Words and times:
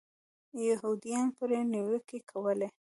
یهودیانو 0.67 1.33
پرې 1.37 1.59
نیوکې 1.71 2.19
کولې. 2.29 2.67